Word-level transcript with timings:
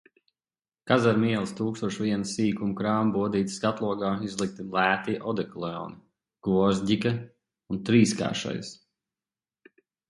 Kazarmu 0.91 1.27
ielas 1.31 1.51
tūkstoš 1.59 1.99
viena 2.05 2.29
sīkuma 2.29 2.73
krāmu 2.79 3.13
bodītes 3.17 3.59
skatlogā 3.61 4.09
izlikti 4.29 4.67
lētie 4.79 5.19
odekoloni, 5.35 6.01
"Gvozģika" 6.49 7.17
un 7.77 7.85
"Trīskāršais". 7.91 8.77